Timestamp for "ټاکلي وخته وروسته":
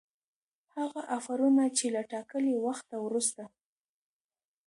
2.11-3.43